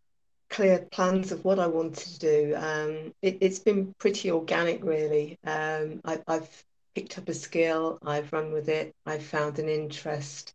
[0.49, 2.55] clear plans of what I wanted to do.
[2.57, 5.39] Um, it, has been pretty organic, really.
[5.45, 10.55] Um, I, I've picked up a skill, I've run with it, I've found an interest.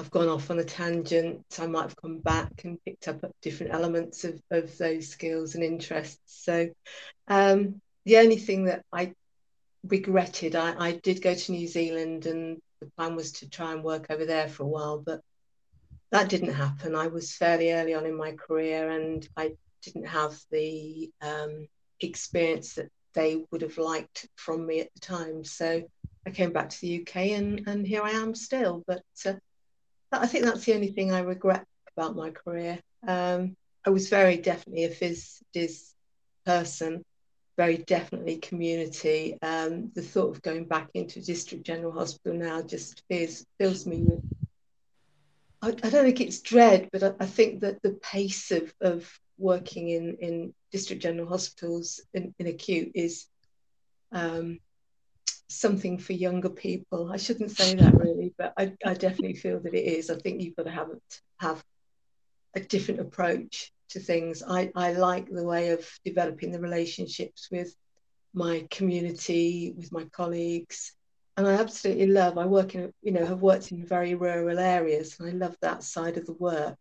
[0.00, 1.44] I've gone off on a tangent.
[1.58, 5.62] I might have come back and picked up different elements of, of those skills and
[5.62, 6.42] interests.
[6.42, 6.70] So
[7.28, 9.12] um, the only thing that I
[9.84, 13.84] regretted, I, I did go to New Zealand and the plan was to try and
[13.84, 15.20] work over there for a while, but
[16.12, 16.94] that didn't happen.
[16.94, 21.68] I was fairly early on in my career and I didn't have the um,
[22.00, 25.44] experience that they would have liked from me at the time.
[25.44, 25.82] So
[26.26, 28.82] I came back to the UK and, and here I am still.
[28.86, 29.34] But uh,
[30.12, 32.80] I think that's the only thing I regret about my career.
[33.06, 35.92] Um, I was very definitely a phys
[36.44, 37.04] person,
[37.56, 39.38] very definitely community.
[39.42, 44.02] Um, the thought of going back into district general hospital now just fills, fills me
[44.02, 44.22] with.
[45.62, 49.10] I, I don't think it's dread, but I, I think that the pace of, of
[49.38, 53.26] working in, in district general hospitals in, in acute is
[54.12, 54.58] um,
[55.50, 57.10] something for younger people.
[57.12, 60.10] I shouldn't say that really, but I, I definitely feel that it is.
[60.10, 60.90] I think you've got to have
[61.38, 61.64] have
[62.54, 64.42] a different approach to things.
[64.46, 67.74] I, I like the way of developing the relationships with
[68.32, 70.92] my community, with my colleagues.
[71.36, 75.18] And I absolutely love, I work in, you know, have worked in very rural areas
[75.18, 76.76] and I love that side of the work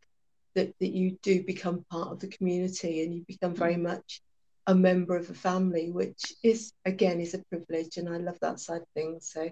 [0.55, 3.83] that, that you do become part of the community and you become very mm.
[3.83, 4.21] much
[4.69, 8.59] a member of a family, which is again is a privilege, and I love that
[8.59, 9.31] side of things.
[9.33, 9.49] So,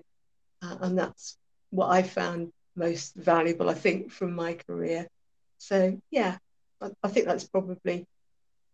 [0.61, 1.35] uh, and that's
[1.71, 5.07] what I found most valuable, I think, from my career.
[5.57, 6.37] So, yeah,
[6.79, 8.05] I, I think that's probably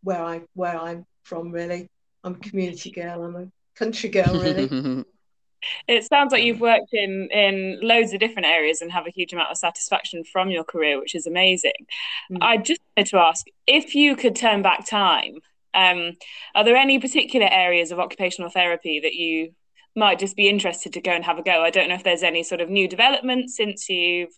[0.04, 1.54] where I where I'm from.
[1.54, 1.88] Really,
[2.26, 3.24] I'm a community girl.
[3.24, 5.06] I'm a country girl, really.
[5.88, 9.32] it sounds like you've worked in in loads of different areas and have a huge
[9.32, 11.88] amount of satisfaction from your career which is amazing
[12.30, 12.38] mm.
[12.42, 15.40] i just wanted to ask if you could turn back time
[15.74, 16.14] um,
[16.56, 19.54] are there any particular areas of occupational therapy that you
[19.96, 22.24] might just be interested to go and have a go i don't know if there's
[22.24, 24.34] any sort of new developments since you've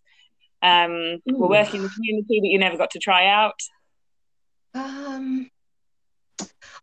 [0.61, 3.59] um, were working in the community that you never got to try out
[4.73, 5.49] um,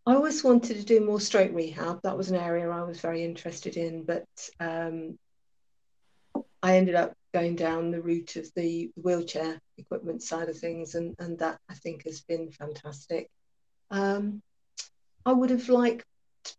[0.06, 2.00] I always wanted to do more stroke rehab.
[2.02, 4.26] That was an area I was very interested in, but
[4.58, 5.18] um,
[6.62, 11.14] I ended up going down the route of the wheelchair equipment side of things, and,
[11.18, 13.30] and that I think has been fantastic.
[13.92, 14.42] Um,
[15.24, 16.06] I would have liked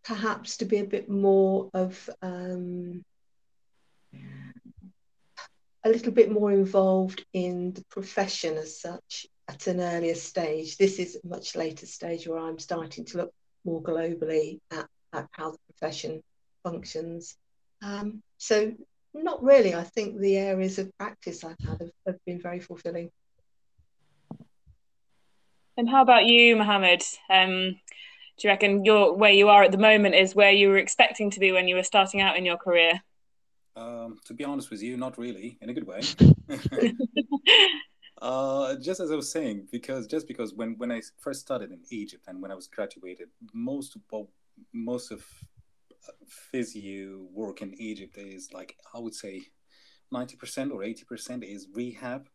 [0.06, 3.04] perhaps to be a bit more of um,
[5.84, 10.78] a little bit more involved in the profession as such at an earlier stage.
[10.78, 13.34] This is a much later stage where I'm starting to look
[13.66, 16.24] more globally at, at how the profession
[16.64, 17.36] functions.
[17.82, 18.72] Um, so
[19.14, 19.76] not really.
[19.76, 23.10] I think the areas of practice I've had have, have been very fulfilling.
[25.78, 27.04] And how about you, Mohammed?
[27.30, 27.80] Um,
[28.38, 31.32] do you reckon your where you are at the moment is where you were expecting
[31.32, 33.02] to be when you were starting out in your career?
[33.76, 36.02] Um, to be honest with you, not really, in a good way.
[38.22, 41.82] uh, just as I was saying, because just because when, when I first started in
[41.90, 44.30] Egypt and when I was graduated, most well,
[44.74, 45.26] most of
[46.08, 49.42] uh, physio work in Egypt is like I would say
[50.12, 52.30] ninety percent or eighty percent is rehab.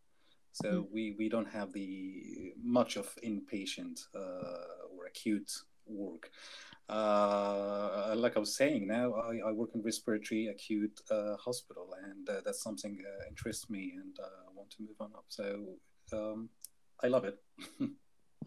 [0.63, 0.87] So mm.
[0.93, 5.51] we, we don't have the much of inpatient uh, or acute
[5.87, 6.31] work.
[6.89, 12.29] Uh, like I was saying, now I, I work in respiratory acute uh, hospital, and
[12.29, 15.27] uh, that's something uh, interests me, and uh, I want to move on up.
[15.29, 15.67] So
[16.13, 16.49] um,
[17.05, 17.39] I love it.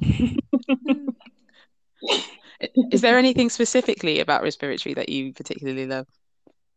[2.91, 6.07] Is there anything specifically about respiratory that you particularly love?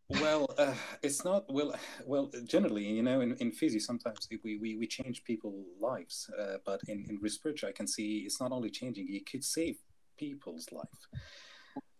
[0.09, 1.73] Well, uh, it's not well.
[2.05, 6.57] Well, generally, you know, in, in physio, sometimes we, we, we change people's lives, uh,
[6.63, 9.77] but in, in respiratory, I can see it's not only changing; you could save
[10.17, 11.07] people's life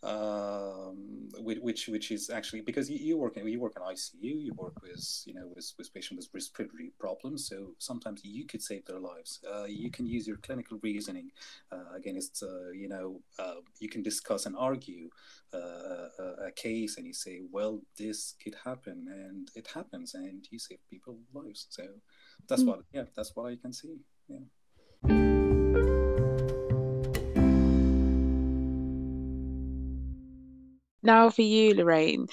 [0.05, 4.53] um, which which is actually because you, you work in you work in ICU, you
[4.55, 7.47] work with you know with, with patients with respiratory problems.
[7.47, 9.39] So sometimes you could save their lives.
[9.51, 11.31] Uh, you can use your clinical reasoning
[11.71, 15.09] uh, against uh, you know uh, you can discuss and argue
[15.53, 16.09] uh,
[16.47, 20.79] a, case, and you say, well, this could happen, and it happens, and you save
[20.89, 21.67] people lives.
[21.69, 21.83] So
[22.47, 22.67] that's mm.
[22.67, 23.97] what yeah, that's what I can see.
[24.27, 25.34] Yeah.
[31.05, 32.27] Now, for you, Lorraine,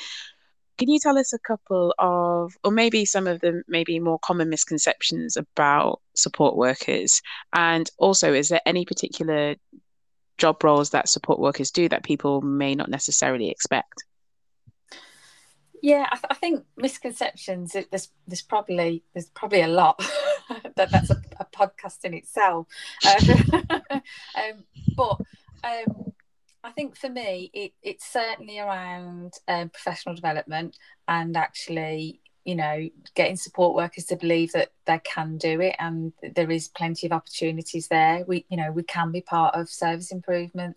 [0.79, 4.49] can you tell us a couple of, or maybe some of the maybe more common
[4.49, 7.21] misconceptions about support workers?
[7.53, 9.57] And also, is there any particular
[10.39, 14.05] job roles that support workers do that people may not necessarily expect?
[15.83, 17.73] Yeah, I, th- I think misconceptions.
[17.73, 19.99] There's there's probably there's probably a lot.
[20.77, 22.67] that that's a, a, podcast in itself.
[23.05, 24.65] Um, um,
[24.97, 25.21] but
[25.65, 26.12] um,
[26.65, 30.77] I think for me, it, it's certainly around um, professional development
[31.09, 36.13] and actually, you know, getting support workers to believe that they can do it and
[36.37, 38.25] there is plenty of opportunities there.
[38.29, 40.77] We, you know, we can be part of service improvement.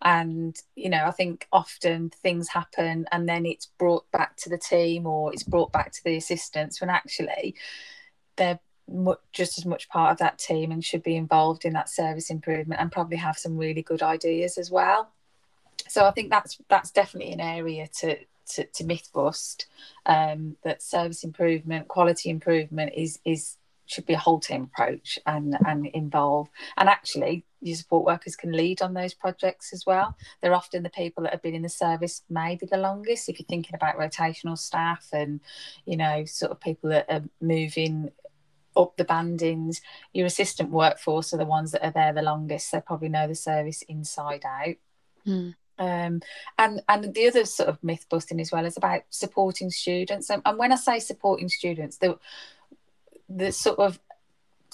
[0.00, 4.58] And, you know, I think often things happen and then it's brought back to the
[4.58, 7.56] team or it's brought back to the assistants when actually
[8.36, 8.60] they're
[9.32, 12.80] just as much part of that team and should be involved in that service improvement
[12.80, 15.12] and probably have some really good ideas as well
[15.88, 19.66] so I think that's that's definitely an area to to, to myth bust
[20.06, 23.56] um, that service improvement, quality improvement is is
[23.88, 26.48] should be a whole team approach and and involve.
[26.76, 30.16] And actually your support workers can lead on those projects as well.
[30.40, 33.28] They're often the people that have been in the service maybe the longest.
[33.28, 35.40] If you're thinking about rotational staff and
[35.84, 38.10] you know sort of people that are moving
[38.76, 39.80] up the bandings
[40.12, 42.72] your assistant workforce are the ones that are there the longest.
[42.72, 44.76] They probably know the service inside out.
[45.26, 45.54] Mm.
[45.78, 46.22] Um,
[46.58, 50.30] and and the other sort of myth busting as well is about supporting students.
[50.30, 52.18] And, and when I say supporting students, the
[53.28, 53.98] the sort of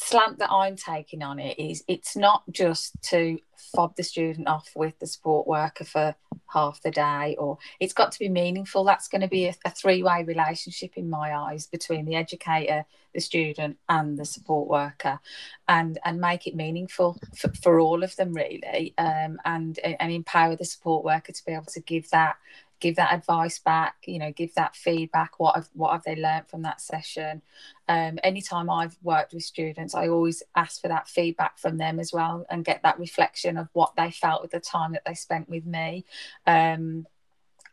[0.02, 3.38] slant that I'm taking on it is it's not just to
[3.74, 6.14] fob the student off with the support worker for
[6.52, 8.84] half the day or it's got to be meaningful.
[8.84, 12.84] That's going to be a, a three-way relationship in my eyes between the educator
[13.14, 15.20] the student and the support worker
[15.68, 20.56] and and make it meaningful for, for all of them really um, and and empower
[20.56, 22.36] the support worker to be able to give that
[22.82, 26.48] give that advice back you know give that feedback what have what have they learned
[26.48, 27.40] from that session.
[27.88, 32.12] Um, anytime i've worked with students i always ask for that feedback from them as
[32.12, 35.48] well and get that reflection of what they felt with the time that they spent
[35.48, 36.04] with me.
[36.46, 37.06] Um,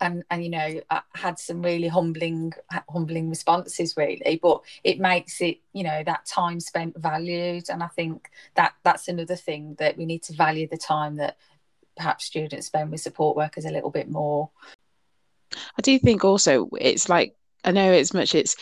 [0.01, 2.53] and and you know I had some really humbling
[2.89, 7.69] humbling responses really but it makes it you know that time spent valued.
[7.69, 11.37] And i think that that's another thing that we need to value the time that
[11.97, 14.49] perhaps students spend with support workers a little bit more
[15.77, 18.55] I do think also it's like I know as much it's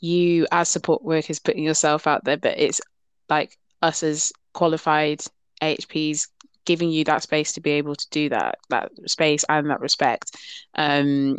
[0.00, 2.80] you as support workers putting yourself out there, but it's
[3.28, 5.22] like us as qualified
[5.62, 6.28] AHPs
[6.64, 10.36] giving you that space to be able to do that, that space and that respect.
[10.74, 11.38] Um,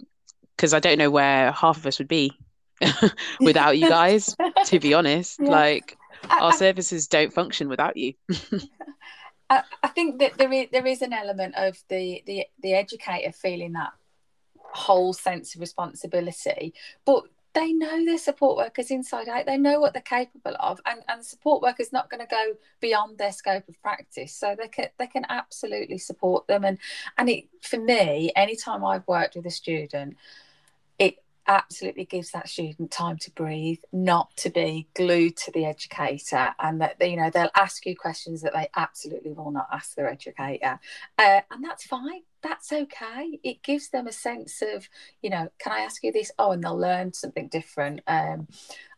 [0.56, 2.32] because I don't know where half of us would be
[3.40, 4.36] without you guys,
[4.66, 5.40] to be honest.
[5.42, 5.50] Yeah.
[5.50, 5.98] Like
[6.30, 8.14] our I, services don't function without you.
[9.50, 13.32] I, I think that there is there is an element of the the the educator
[13.32, 13.94] feeling that
[14.74, 16.74] whole sense of responsibility
[17.06, 19.46] but they know their support workers inside out.
[19.46, 23.18] They know what they're capable of, and and support workers not going to go beyond
[23.18, 24.34] their scope of practice.
[24.34, 26.66] So they can they can absolutely support them.
[26.66, 26.80] And
[27.18, 30.18] and it for me, anytime I've worked with a student,
[31.48, 36.82] absolutely gives that student time to breathe, not to be glued to the educator, and
[36.82, 40.80] that you know they'll ask you questions that they absolutely will not ask their educator,
[41.18, 42.22] uh, and that's fine.
[42.42, 43.40] That's okay.
[43.44, 44.90] It gives them a sense of,
[45.22, 46.30] you know, can I ask you this?
[46.38, 48.02] Oh, and they'll learn something different.
[48.06, 48.50] Um,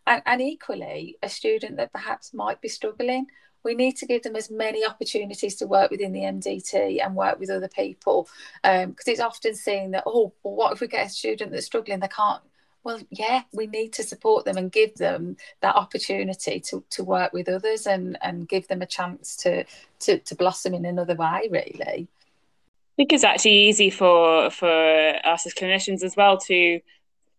[0.07, 3.27] and, and equally, a student that perhaps might be struggling
[3.65, 7.39] we need to give them as many opportunities to work within the MDT and work
[7.39, 8.29] with other people
[8.61, 11.65] because um, it's often seen that oh well, what if we get a student that's
[11.65, 11.99] struggling?
[11.99, 12.41] They can't
[12.83, 17.33] well yeah we need to support them and give them that opportunity to, to work
[17.33, 19.65] with others and and give them a chance to
[19.99, 22.07] to, to blossom in another way really.
[22.07, 26.79] I think it's actually easy for for us as clinicians as well to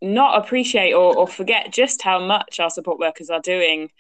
[0.03, 3.91] not appreciate or, or forget just how much our support workers are doing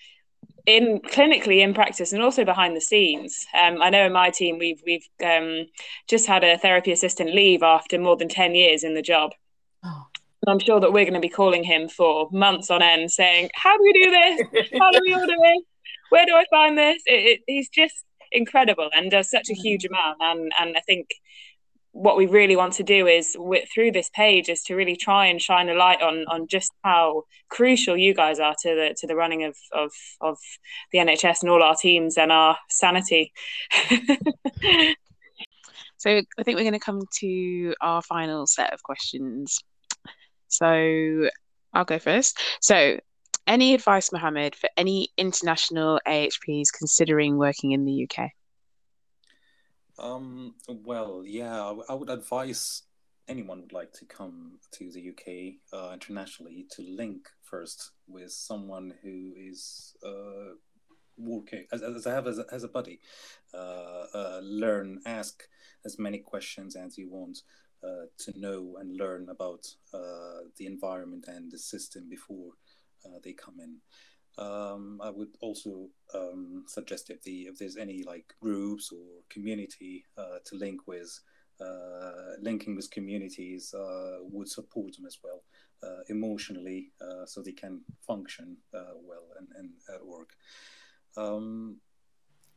[0.66, 3.46] in clinically in practice and also behind the scenes.
[3.54, 5.66] Um, I know in my team we've we've um,
[6.08, 9.32] just had a therapy assistant leave after more than ten years in the job.
[9.84, 10.06] Oh.
[10.48, 13.76] I'm sure that we're going to be calling him for months on end, saying, "How
[13.76, 14.68] do we do this?
[14.78, 15.64] How do we order it?
[16.10, 19.84] Where do I find this?" It, it, he's just incredible and does such a huge
[19.84, 19.90] mm.
[19.90, 20.18] amount.
[20.20, 21.08] And and I think
[21.96, 25.24] what we really want to do is with, through this page is to really try
[25.26, 29.06] and shine a light on on just how crucial you guys are to the to
[29.06, 29.90] the running of of,
[30.20, 30.36] of
[30.92, 33.32] the NHS and all our teams and our sanity.
[35.96, 39.58] so I think we're going to come to our final set of questions.
[40.48, 41.30] So
[41.72, 42.38] I'll go first.
[42.60, 42.98] So
[43.46, 48.32] any advice, Mohammed, for any international AHPs considering working in the UK?
[49.98, 52.82] Um, well, yeah, I, would advise
[53.28, 58.92] anyone would like to come to the UK uh, internationally to link first with someone
[59.02, 60.54] who is uh,
[61.16, 63.00] working as, as I have as a, as a buddy.
[63.54, 65.44] Uh, uh, learn, ask
[65.84, 67.38] as many questions as you want
[67.82, 72.52] uh, to know and learn about uh, the environment and the system before
[73.22, 73.76] they come in.
[74.38, 80.04] Um, I would also um, suggest if the if there's any like groups or community
[80.18, 81.18] uh, to link with,
[81.60, 85.42] uh, linking with communities uh, would support them as well
[85.82, 90.30] uh, emotionally, uh, so they can function uh, well and, and at work.
[91.16, 91.78] Um,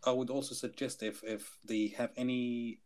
[0.06, 2.80] I would also suggest if if they have any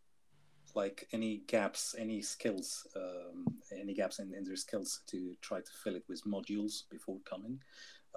[0.75, 5.71] like any gaps, any skills, um, any gaps in, in their skills to try to
[5.83, 7.59] fill it with modules before coming.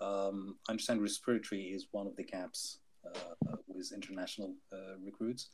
[0.00, 5.50] Um, I understand respiratory is one of the gaps uh, with international uh, recruits.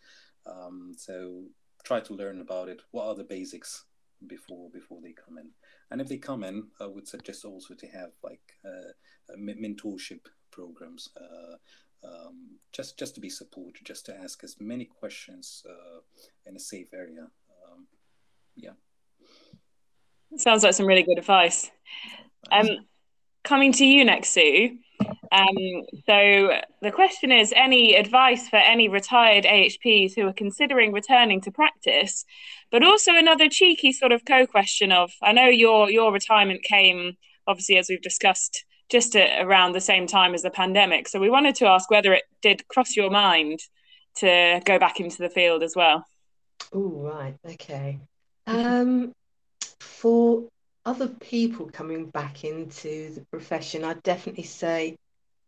[0.46, 1.44] Um, so
[1.84, 2.80] try to learn about it.
[2.90, 3.84] What are the basics
[4.26, 5.50] before before they come in?
[5.90, 11.08] And if they come in, I would suggest also to have like uh, mentorship programs.
[11.16, 11.56] Uh,
[12.04, 16.00] um, just just to be supported, just to ask as many questions uh,
[16.46, 17.28] in a safe area.
[17.70, 17.86] Um,
[18.56, 18.72] yeah.
[20.36, 21.70] Sounds like some really good advice.
[22.50, 22.86] Um,
[23.44, 24.78] coming to you next, Sue.
[25.32, 31.40] Um, so the question is: any advice for any retired AHPs who are considering returning
[31.42, 32.24] to practice?
[32.70, 37.16] But also another cheeky sort of co-question of: I know your your retirement came
[37.46, 41.08] obviously as we've discussed just around the same time as the pandemic.
[41.08, 43.60] So we wanted to ask whether it did cross your mind
[44.16, 46.04] to go back into the field as well.
[46.72, 47.98] Oh right, okay.
[48.46, 49.12] Um,
[49.80, 50.48] for
[50.84, 54.96] other people coming back into the profession, I'd definitely say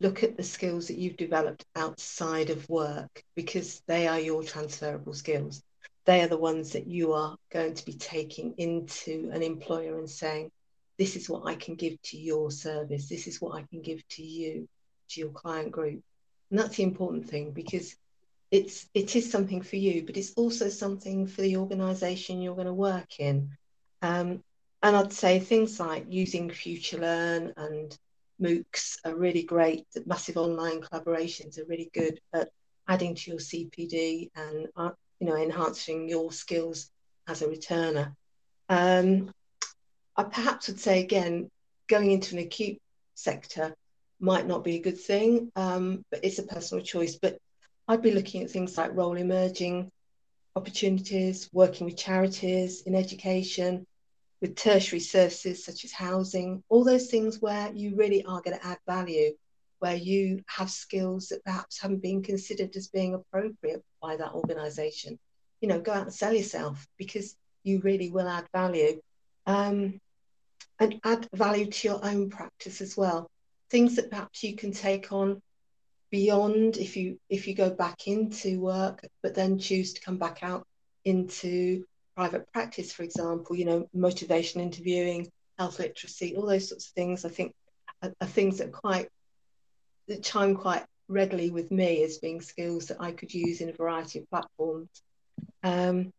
[0.00, 5.14] look at the skills that you've developed outside of work because they are your transferable
[5.14, 5.62] skills.
[6.04, 10.08] They are the ones that you are going to be taking into an employer and
[10.08, 10.50] saying,
[10.98, 14.06] This is what I can give to your service, this is what I can give
[14.10, 14.68] to you,
[15.10, 16.02] to your client group.
[16.50, 17.96] And that's the important thing because
[18.50, 22.66] it's it is something for you, but it's also something for the organization you're going
[22.66, 23.50] to work in.
[24.02, 24.44] Um,
[24.84, 27.98] and I'd say things like using FutureLearn and
[28.38, 29.86] MOOCs are really great.
[29.94, 32.50] The massive online collaborations are really good at
[32.86, 36.90] adding to your CPD and uh, you know enhancing your skills
[37.26, 38.14] as a returner.
[38.68, 39.32] Um,
[40.18, 41.50] I perhaps would say again,
[41.88, 42.78] going into an acute
[43.14, 43.74] sector
[44.20, 47.16] might not be a good thing, um, but it's a personal choice.
[47.16, 47.38] But
[47.88, 49.90] I'd be looking at things like role emerging
[50.54, 53.86] opportunities, working with charities in education,
[54.44, 58.66] with tertiary services such as housing, all those things where you really are going to
[58.66, 59.32] add value,
[59.78, 65.18] where you have skills that perhaps haven't been considered as being appropriate by that organisation.
[65.62, 69.00] You know, go out and sell yourself because you really will add value.
[69.46, 69.98] Um,
[70.78, 73.30] and add value to your own practice as well.
[73.70, 75.40] Things that perhaps you can take on
[76.10, 80.40] beyond if you if you go back into work, but then choose to come back
[80.42, 80.66] out
[81.06, 86.92] into private practice, for example, you know, motivation interviewing, health literacy, all those sorts of
[86.92, 87.54] things, I think
[88.02, 89.08] are, are things that quite
[90.08, 93.72] that chime quite readily with me as being skills that I could use in a
[93.72, 94.88] variety of platforms.
[95.62, 96.12] Um,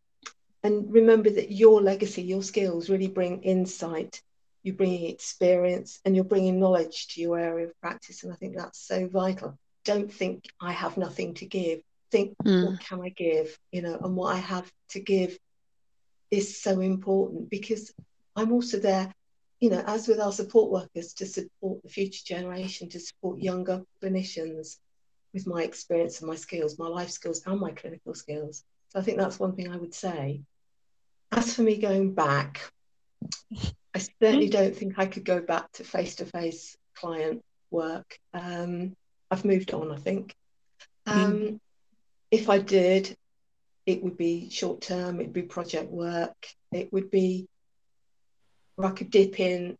[0.63, 4.21] and remember that your legacy, your skills really bring insight,
[4.63, 8.23] you're bringing experience, and you're bringing knowledge to your area of practice.
[8.23, 9.59] And I think that's so vital.
[9.83, 11.81] Don't think I have nothing to give.
[12.11, 12.65] Think, mm.
[12.65, 13.55] what can I give?
[13.71, 15.37] You know, and what I have to give
[16.31, 17.93] is so important because
[18.35, 19.13] I'm also there,
[19.59, 23.83] you know, as with our support workers, to support the future generation, to support younger
[24.01, 24.77] clinicians
[25.33, 28.63] with my experience and my skills, my life skills and my clinical skills.
[28.89, 30.41] So I think that's one thing I would say.
[31.31, 32.71] As for me going back,
[33.93, 38.17] I certainly don't think I could go back to face to face client work.
[38.33, 38.95] Um,
[39.31, 40.35] I've moved on, I think.
[41.05, 41.59] Um, mm.
[42.31, 43.15] If I did,
[43.85, 46.35] it would be short term, it'd be project work,
[46.71, 47.47] it would be
[48.75, 49.77] where I could dip in,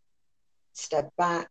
[0.74, 1.50] step back,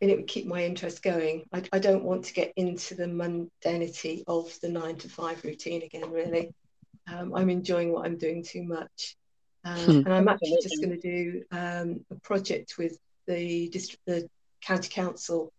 [0.00, 1.44] and it would keep my interest going.
[1.52, 5.82] I, I don't want to get into the mundanity of the nine to five routine
[5.82, 6.52] again, really.
[7.10, 9.16] Um, I'm enjoying what I'm doing too much.
[9.64, 9.90] Um, hmm.
[9.90, 14.28] And I'm actually just going to do um, a project with the district, the
[14.60, 15.52] county council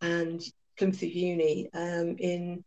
[0.00, 0.42] and
[0.76, 2.64] Plymouth Uni um, in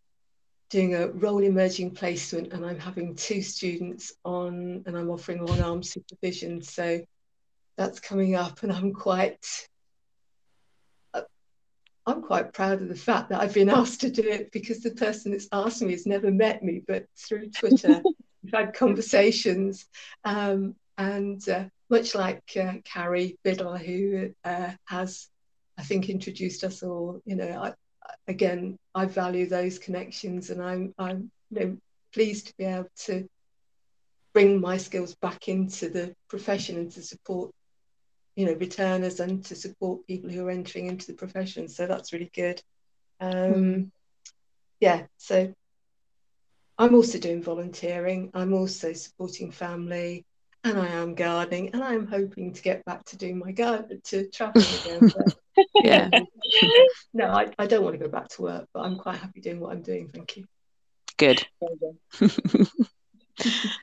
[0.70, 5.61] doing a role emerging placement and I'm having two students on and I'm offering long
[5.61, 6.61] arm supervision.
[6.61, 7.01] So
[7.78, 9.45] that's coming up and I'm quite
[11.13, 11.22] uh,
[12.05, 14.91] I'm quite proud of the fact that I've been asked to do it because the
[14.91, 18.01] person that's asked me has never met me, but through Twitter
[18.43, 19.86] we've had conversations.
[20.24, 25.28] Um, and uh, much like uh, Carrie Biddle, who uh, has,
[25.78, 27.74] I think, introduced us all, you know, I,
[28.28, 31.78] again, I value those connections, and I'm I'm you know,
[32.14, 33.28] pleased to be able to
[34.34, 37.51] bring my skills back into the profession and to support
[38.36, 41.68] you know returners and to support people who are entering into the profession.
[41.68, 42.62] So that's really good.
[43.20, 43.91] Um, mm.
[44.80, 45.53] Yeah, so
[46.78, 48.32] I'm also doing volunteering.
[48.34, 50.26] I'm also supporting family
[50.66, 54.28] and I am gardening, and I'm hoping to get back to doing my garden to
[54.30, 55.11] traveling again.
[55.55, 56.09] But, yeah.
[57.13, 59.61] no, I, I don't want to go back to work, but I'm quite happy doing
[59.61, 60.09] what I'm doing.
[60.09, 60.45] Thank you.
[61.16, 61.47] Good.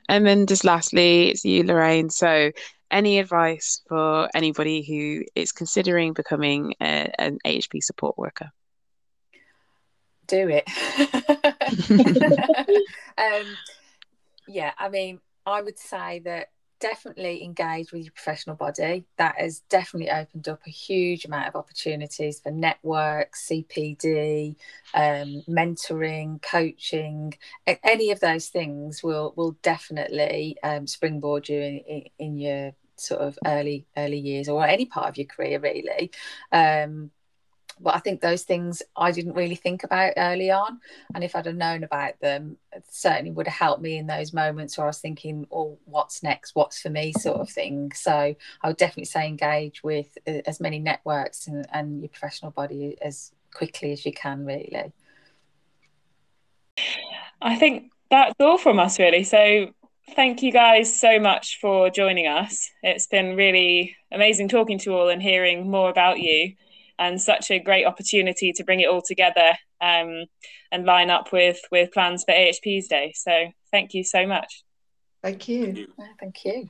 [0.07, 2.11] and then just lastly, it's you, Lorraine.
[2.11, 2.51] So,
[2.91, 8.51] any advice for anybody who is considering becoming a, an AHP support worker?
[10.27, 10.69] Do it.
[13.17, 13.57] um,
[14.47, 16.49] yeah, I mean, I would say that
[16.83, 19.05] definitely engage with your professional body.
[19.17, 24.57] That has definitely opened up a huge amount of opportunities for networks, CPD,
[24.93, 27.35] um, mentoring, coaching.
[27.65, 33.21] Any of those things will will definitely um, springboard you in, in, in, your sort
[33.21, 36.11] of early early years or any part of your career, really.
[36.51, 37.11] Um,
[37.79, 40.79] but I think those things I didn't really think about early on.
[41.15, 44.33] And if I'd have known about them, it certainly would have helped me in those
[44.33, 46.55] moments where I was thinking, oh, what's next?
[46.55, 47.13] What's for me?
[47.13, 47.91] sort of thing.
[47.93, 52.51] So I would definitely say engage with uh, as many networks and, and your professional
[52.51, 54.91] body as quickly as you can, really.
[57.41, 59.23] I think that's all from us, really.
[59.23, 59.73] So
[60.15, 62.69] thank you guys so much for joining us.
[62.81, 66.53] It's been really amazing talking to all and hearing more about you
[67.03, 70.25] and such a great opportunity to bring it all together um,
[70.71, 73.13] and line up with with plans for AHP's Day.
[73.15, 74.63] So thank you so much.
[75.21, 75.87] Thank you.
[76.19, 76.69] Thank you.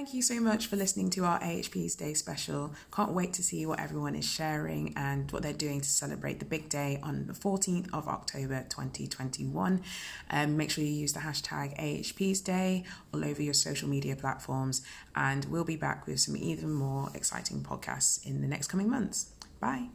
[0.00, 2.72] Thank you so much for listening to our AHP's Day special.
[2.90, 6.46] Can't wait to see what everyone is sharing and what they're doing to celebrate the
[6.46, 9.82] big day on the 14th of October 2021.
[10.30, 14.80] Um, make sure you use the hashtag AHP's Day all over your social media platforms,
[15.14, 19.34] and we'll be back with some even more exciting podcasts in the next coming months.
[19.60, 19.88] Bye.